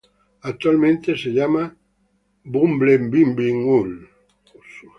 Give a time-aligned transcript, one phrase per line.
[0.41, 1.75] Actualmente es llamado
[2.43, 3.93] "bumblebee-ui".